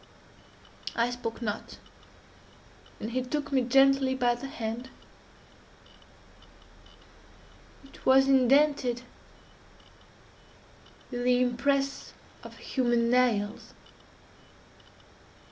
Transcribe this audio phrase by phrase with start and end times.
[0.95, 1.77] I spoke not,
[2.99, 4.89] and he took me gently by the hand:
[7.83, 9.03] it was indented
[11.11, 13.75] with the impress of human nails.